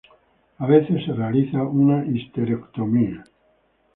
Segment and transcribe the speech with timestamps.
[0.57, 3.23] A veces se realiza una histerectomía.